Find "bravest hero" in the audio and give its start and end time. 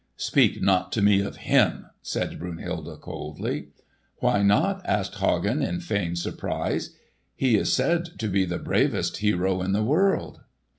8.57-9.61